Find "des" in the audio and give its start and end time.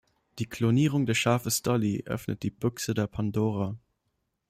1.05-1.19